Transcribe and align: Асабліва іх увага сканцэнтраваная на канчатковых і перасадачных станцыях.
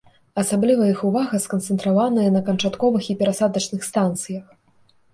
Асабліва 0.43 0.87
іх 0.93 1.03
увага 1.09 1.41
сканцэнтраваная 1.43 2.25
на 2.39 2.43
канчатковых 2.49 3.03
і 3.15 3.19
перасадачных 3.23 3.81
станцыях. 3.93 4.45